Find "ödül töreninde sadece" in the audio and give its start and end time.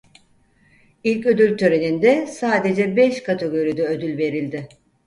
1.25-2.95